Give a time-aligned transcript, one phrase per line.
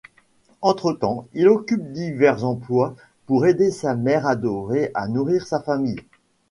[0.63, 2.95] Entre-temps, il occupe divers emplois
[3.27, 6.01] pour aider sa mère adorée à nourrir sa famille.